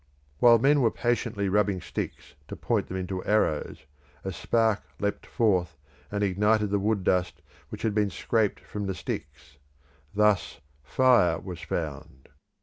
While 0.39 0.57
men 0.57 0.81
were 0.81 0.89
patiently 0.89 1.47
rubbing 1.47 1.79
sticks 1.79 2.33
to 2.47 2.55
point 2.55 2.87
them 2.87 2.97
into 2.97 3.23
arrows, 3.23 3.85
a 4.23 4.31
spark 4.33 4.81
leapt 4.99 5.27
forth 5.27 5.77
and 6.11 6.23
ignited 6.23 6.71
the 6.71 6.79
wood 6.79 7.03
dust 7.03 7.43
which 7.69 7.83
had 7.83 7.93
been 7.93 8.09
scraped 8.09 8.61
from 8.61 8.87
the 8.87 8.95
sticks. 8.95 9.57
Thus 10.15 10.59
fire 10.81 11.37
was 11.37 11.59
found. 11.61 12.29